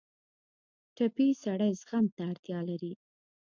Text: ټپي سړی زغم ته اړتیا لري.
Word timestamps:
ټپي 0.95 1.27
سړی 1.43 1.71
زغم 1.81 2.05
ته 2.15 2.21
اړتیا 2.31 2.59
لري. 2.69 2.93